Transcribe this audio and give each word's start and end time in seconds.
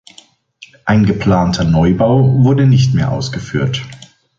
Ein 0.85 1.05
geplanter 1.05 1.63
Neubau 1.63 2.43
wurde 2.43 2.65
nicht 2.65 2.95
mehr 2.95 3.11
ausgeführt. 3.11 3.83